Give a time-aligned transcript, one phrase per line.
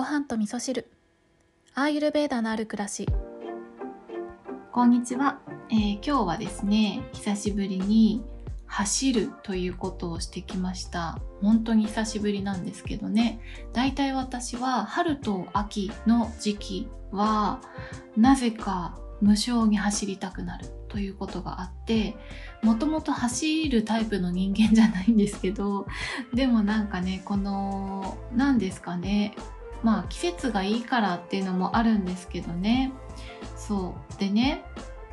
[0.00, 0.90] ご飯と味噌汁。
[1.74, 3.06] アーユルベーダのある暮らし。
[4.72, 8.24] こんにちは、えー今日はですね久しぶりに
[8.64, 11.18] 走るということをしてきました。
[11.42, 13.40] 本当に久しぶりなんですけどね。
[13.74, 17.60] だいたい私は春と秋の時期は
[18.16, 22.16] なぜか無性に走りたくなるということがあって
[22.62, 25.86] もともと走るタイプの人間じゃないんですけど
[26.32, 29.34] でもなんかねこの何ですかね
[29.82, 32.92] まあ季節がいいからっていうのもあるんですけどね。
[33.56, 34.18] そう。
[34.18, 34.64] でね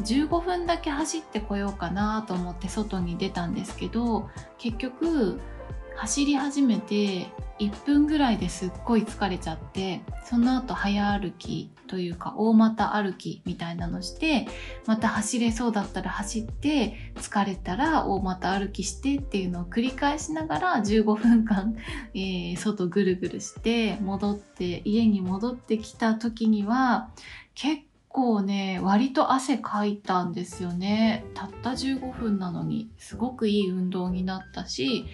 [0.01, 5.39] 15分だけ走ってこようかなと思って外に出たんですけど結局
[5.95, 7.27] 走り始めて
[7.59, 14.47] 1分ぐらいですっごい疲れちゃってその後早歩きというか大股歩きみたいなのして
[14.85, 21.75] また走れそうだったら走って疲れたら大股歩きしてっていうのを繰り返しながら15分間、
[22.13, 27.09] えー外ぐるぐるして戻って家に戻ってきた時には
[27.55, 31.23] 結構ね割と汗かいたんですよね。
[31.33, 35.05] たった15分なのにすごくいい運動になったし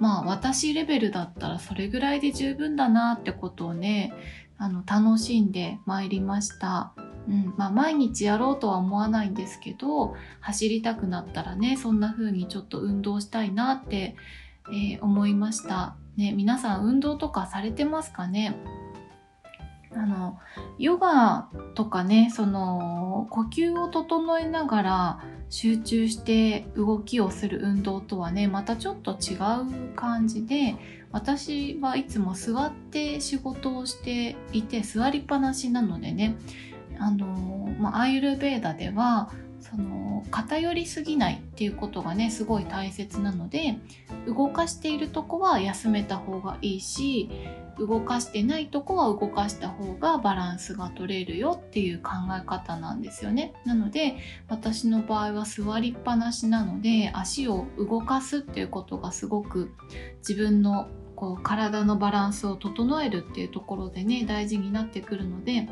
[0.00, 4.12] まあ私レベルだったらそれぐらいで十分だなってことをね
[4.58, 6.92] あの楽しんでまいりました。
[7.28, 14.16] うんまあ、毎日やろうとは思わないんですけど走りたくなったらねそんな風にちょっと運動したいなって、
[14.70, 15.96] えー思いました。
[16.16, 18.56] ね、皆さん運動とかされてますかね？
[19.94, 20.38] あの
[20.78, 30.76] ヨガとかねその呼吸を整えながら集中して動きをする運動とはねまたちょっと違う感じで
[31.10, 36.36] 私はいつも座って仕事をしていて座りっぱなしなのでね
[36.98, 37.26] あの、
[37.78, 43.78] まあ、アーユルベーダではその偏りすぎないっていうことがねすごい大切なので
[44.26, 47.30] 動かしているとこは休めた方がいいし
[47.78, 53.54] 動かしてないとこは動かした方がバランスが取れるよっていう考え方なんですよね。
[53.64, 54.16] なので
[54.48, 59.72] 私の場合は座りっぱなしなので足を動かすっていうことがすごく
[60.26, 65.68] 自分のこう体のバランスを整えるっていうところでね大事になってくるので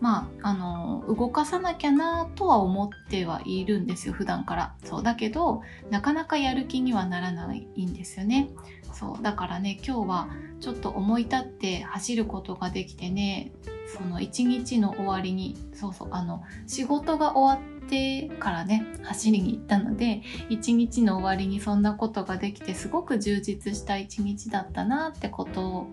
[0.00, 8.50] まああの動かさなきゃなとは思ってはいるんですよ普段からそうだけどなかなかやる気にはならないんですよね
[8.92, 10.28] そうだからね今日は
[10.60, 13.52] ちょっと思い立って走ることができてね
[13.86, 25.88] その一日の終わりにそうそうあの仕事が終わってからね走りに行ったので一日の終わりにそんなことができてすごく充実した一日だったなってこと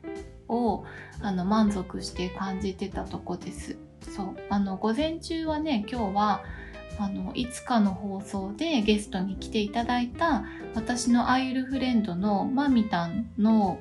[0.48, 0.86] を
[1.22, 3.78] あの満足して感じてたとこです。
[4.04, 4.36] そう。
[4.50, 6.44] あの午前中はね今日は
[7.00, 13.80] あのいつかの放送でゲストに来ていただいた私のアイユルフレンドのマミタンの、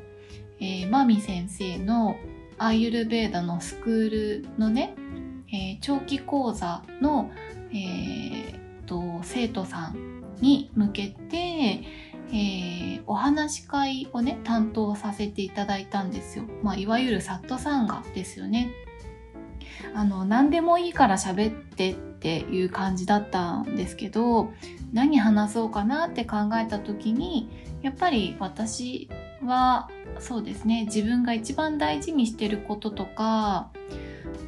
[0.60, 2.16] えーマミ先生の
[2.58, 4.94] アイユルベーダのスクールのね、
[5.52, 7.30] えー長期講座の、
[7.72, 18.70] えーと生徒さんに向けて、えーお話し会をね担当させていただいたんですよ、まあ、いわゆるサットサンガですよね。
[19.94, 24.52] あの何でもいいから喋ってっていう感じだったんですけど
[24.92, 27.48] 何話そうかなって考えた時に
[27.82, 29.08] やっぱり私
[29.44, 33.70] はそうですね自分が一番大事にしてることとか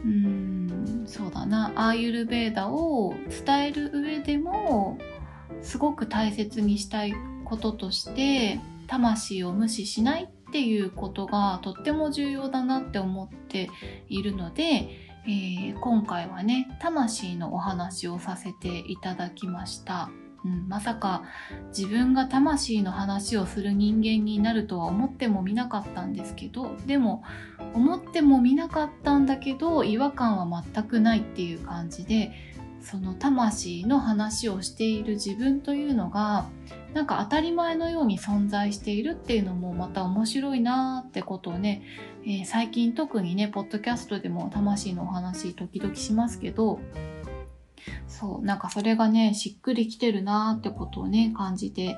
[0.04, 4.98] うーんそうだなアーユルベーダを伝える上でも
[5.62, 7.14] すごく大切にしたい
[7.44, 13.70] こととして魂を無視しないっていうことがとっても重要だなって思って
[14.08, 14.88] いるので、
[15.26, 20.10] えー今回はね魂のお話をさせていただきました。
[20.44, 21.22] うん、まさか
[21.76, 27.22] 自分が魂の話をする人間になるとは思ってもみなかったんですけどでも
[27.72, 32.32] 思ってもみなかったんだけど違和感は全くないっていう感じで
[32.82, 36.46] その魂の話をしている自分というのが
[36.92, 41.82] なんか当たり前のように存在しているっていうのもまた面白いなーってことをね、
[42.26, 46.80] えー最近特にねポッドキャストでも魂のお話時々しますけど
[48.08, 51.96] そうなんかそれがねしっくりきてるなーってことをね感じて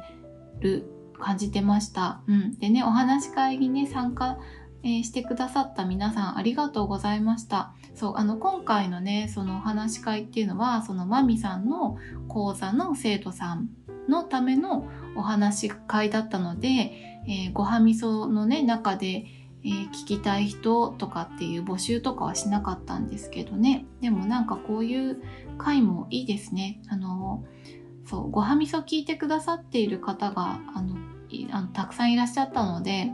[0.60, 0.84] る
[1.18, 2.20] 感じてました。
[2.26, 4.38] うん、でねお話し会にね参加
[4.82, 7.72] えしてくださった皆さんありがとうございました。
[7.94, 11.96] そうあの今回のねそのお話し会っていうのはそのマミさんの
[12.28, 13.70] 講座の生徒さん
[14.08, 14.86] のための
[15.16, 19.26] お話し会だったので、えーごはみそのね中で、
[19.66, 23.84] えー聞きたい人とかっていう募集とかはしなかったんですけどね。
[24.00, 25.20] でもなんかこういう
[25.58, 26.80] 会もいいですね。
[26.88, 27.44] あの
[28.04, 30.96] そうごはみそ聞いてくださっている方があの
[31.50, 33.10] あのたくさんいらっしゃったので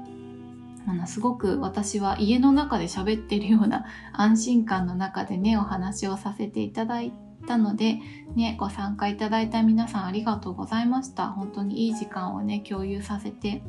[0.87, 7.12] あのすごく私は家の中で喋ってるような安心感の中でねお話をさせていただい
[7.46, 7.98] たので、
[8.37, 11.28] ね、ご参加いただいた皆さんありがとうございました。
[11.28, 13.62] 本当にいい時間をね共有させて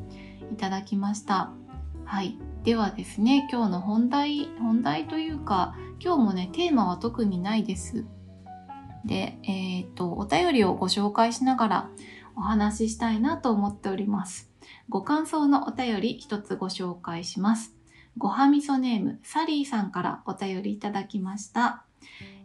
[0.52, 1.52] いただきました。
[2.06, 2.38] はい。
[2.64, 8.06] ではですね今日の本題本題というか今日もねテーマは特にないです
[9.06, 11.90] でえっ、とお便りをご紹介しながら
[12.38, 14.54] お話ししたいなと思っております
[14.90, 17.76] ご感想のお便り一つご紹介します。
[18.18, 21.84] ごはみそネームサリーさんからお便りいただきました。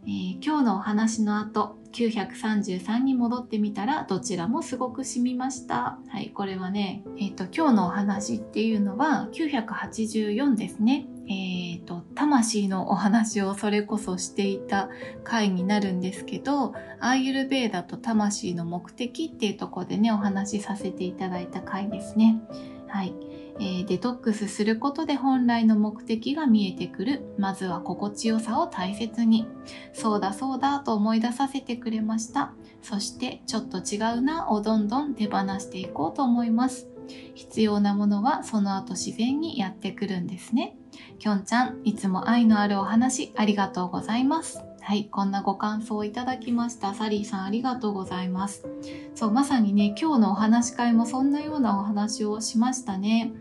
[0.05, 5.99] えー、今日のお話の後、933に戻ってみたらどちらもすごく染みました。
[6.07, 11.07] はい、これはね、えっ、ー、と、今日のお話っていうのは984ですね。
[11.27, 14.89] えっ、ー、と、魂のお話をそれこそしていた
[15.23, 22.41] 回になるんですけど、アーユルベーダと魂の目的っていうところでね、お話しさせていただいた回ですね。
[22.87, 23.13] はい。
[23.59, 27.33] えー、デトックスすることで本来の目的が見えてくる。
[27.37, 29.47] まずは心地よさを大切に。
[29.93, 32.53] そうだそうだと思い出させてくれました。
[32.81, 36.87] そしてちょっと違うなをどんどん手放していこうと思います。
[37.35, 40.77] 必要なものはその後自然にやってくるんですね。
[41.17, 44.68] きょんちゃん、いつも愛のあるお話ありがとうございます。
[44.89, 46.95] はい、こんなご感想をいただきました。
[46.95, 48.67] サリーさんありがとうございます。
[49.13, 53.31] そう、まさにね、今日のお話し会もそんなようなお話をしましたね。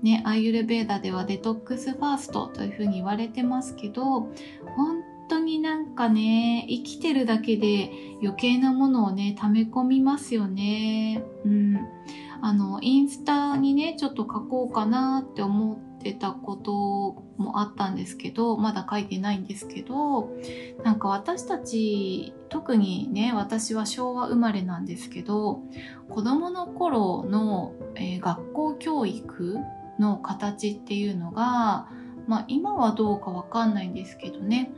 [0.00, 4.02] ね、アイユルベーダではデトックスファーストというふうに言われてますけど、
[4.76, 7.90] 本当になんかね、生きてるだけで
[8.22, 11.22] 余計なものをね、溜め込みますよね。
[11.44, 11.76] うん。
[12.40, 20.30] あの、インスタにね、ちょっと書こうかなって思ってたこともあったんですけど、まだ書いてないんですけど、
[20.82, 25.60] なんか私たち、特にね、私は昭和生まれなんですけど、
[26.08, 29.58] 子どもの頃の、えー、学校教育
[29.98, 31.88] の形っていうのが、
[32.26, 34.72] まあ今はどうかわかんないんですけどね、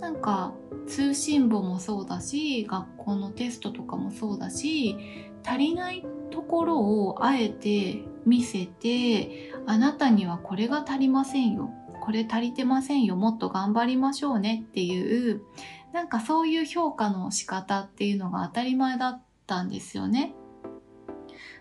[0.00, 0.52] なんか
[0.86, 4.96] 通信簿もそうだし、学校のテストとかもそうだし、
[5.44, 11.70] 足りないところをあえて見せて、あなたにはこれが足りませんよ。
[12.00, 13.16] これ足りてませんよ。
[13.16, 15.42] もっと頑張りましょうねっていう、
[15.92, 20.34] なんかそういう評価の仕方っていうのが当たり前だったんですよね。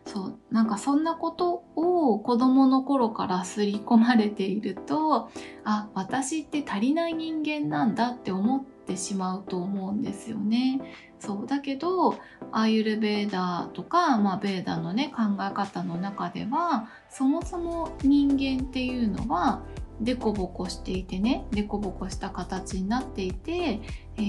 [0.06, 5.30] そう、なんかそんなことを子供の頃から刷り込まれていると、
[5.64, 10.82] あ、私って足りない人間なんだって思ってしまうと思うんですよね。
[11.20, 12.16] そうだけど
[12.52, 19.62] アーユルベーダーとか、まあ、ベーダーのね考え方の中ではそもそも人間っていうのは
[20.00, 23.82] デコボコしていてねデコボコした形になっていて、
[24.18, 24.22] え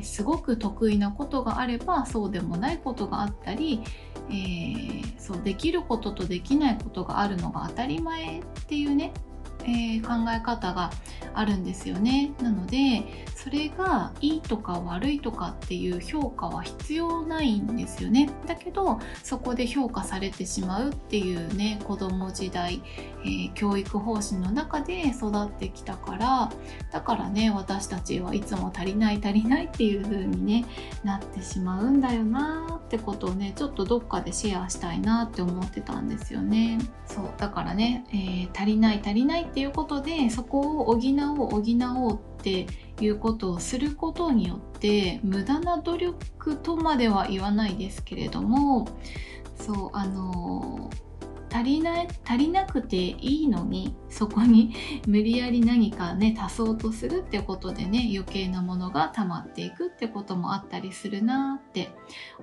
[0.00, 3.82] ー、すごく得意なことがあればそうでもないことがあったり、
[4.30, 9.12] えー、そうできることとできないことがあるのが当たり前っていうね
[9.68, 10.90] えー、考え方が
[11.34, 12.32] あるんですよね。
[12.42, 18.30] なのでそれがいいとか悪いとかっていう評価は必要ないんですよね。
[18.46, 22.82] だけどそこで評価されてしまうっていうね子供時代、
[23.22, 26.50] えー、教育方針の中で育ってきたから
[26.90, 30.64] だからね私たちはいつも足りない足りないっていう風にね
[31.04, 36.78] なってしまうんだよなってことをねちょっとどっかでシェアしたいなって思ってたんですよね。
[37.06, 41.62] そうだからね、えー、足りない足りないってていうことでそこを補おう補
[42.06, 42.66] おうって
[43.00, 48.86] いうことをすることによって無駄な努力とまでは言わないですけれども
[49.56, 50.90] そうあの
[51.50, 54.74] 足りない足りなくていいのにそこに
[55.06, 61.90] 無理やり何かね足そうとするってことでね余計なものが溜まっていくってこともあったりするなって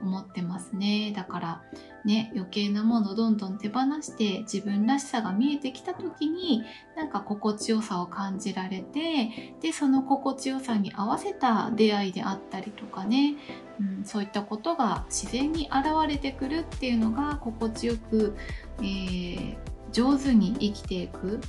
[0.01, 1.13] 思ってますね。
[1.15, 1.61] だから
[2.05, 6.63] ね余計なものどんどん手放して自分らしさが見えてきた時に
[6.95, 13.35] なんか心地よさを感じられてでその心地よさに合わせた出会いであったりとかね、
[13.79, 18.35] うん、そういったことが自然に現れてくるっていうのが心地よく、
[18.79, 19.57] えー、
[19.91, 21.39] 上手に生きていくっ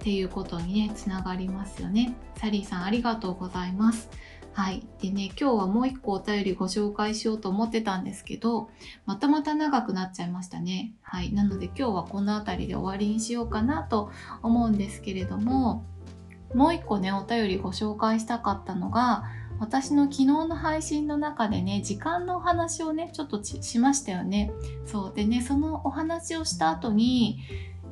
[0.00, 2.14] ていうことにねつながりますよね。
[2.36, 4.10] サリーさんありがとうございます。
[4.52, 4.86] はい。
[5.00, 8.70] でね、今日はもう一個お便りご紹介しようと思ってたんですけど、
[9.04, 10.94] またまた長くなっちゃいましたね。
[11.02, 11.32] はい。
[11.32, 14.12] なので今日はこの辺りで終わりにしようかなと
[14.42, 15.84] 思うんですけれども、
[16.54, 19.24] もう一個ね、お便りご紹介したかったのが、
[19.60, 24.52] 私の昨日の配信の中でね、時間のお話をね、ちょっとしましたよね。
[24.84, 25.12] そう。
[25.14, 27.38] でね、そのお話をした後に、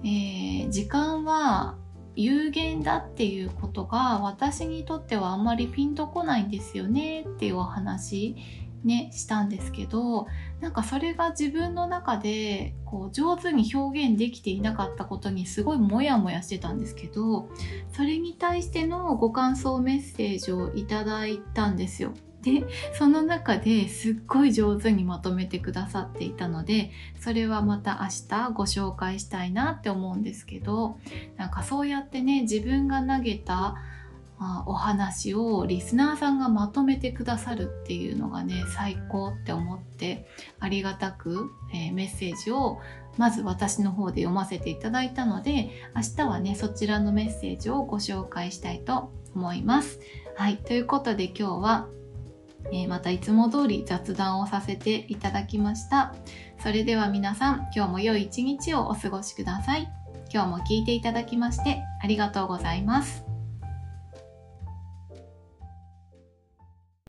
[0.04, 1.76] えー、時間は
[2.14, 8.36] 有限だっていうことが私にとってはあんまりピンとこないんですよねっていうお話
[8.84, 10.26] ねしたんですけど
[10.60, 17.48] なんかそれが自分の中でこう上手に表現できていなかったことにすごいモヤモヤしてたんですけど
[17.92, 22.12] それに対してのご感想メッセージをいただいたんですよ。
[22.42, 30.98] でその中ですっごい上手にまとめてくださっていたのでそれはまた明日ご紹介したいなって思うんですけど
[31.36, 33.76] なんかそうやってね自分が投げた
[34.42, 40.26] あお話をリスナーさんがまとめてくださるっていうのがね最高って思って
[40.58, 42.80] ありがたく、えー、メッセージを
[43.18, 50.00] まず私の方で読ませていただいたので明日はねそちらのメッセージをご紹介したいと思います。
[50.36, 51.88] はいということで今日は
[52.66, 56.14] えー、またいつも通り雑談をさせていただきました。
[56.62, 59.92] それでは皆さん、今日も良い一日をお過ごしください。
[60.32, 63.31] 今日も聞いていただきましてありがとうございます。